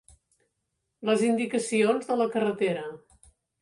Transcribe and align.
Les 1.11 1.23
indicacions 1.29 2.11
de 2.11 2.21
la 2.25 2.31
carretera. 2.37 2.91